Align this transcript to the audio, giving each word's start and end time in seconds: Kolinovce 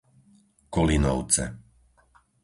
Kolinovce 0.73 1.45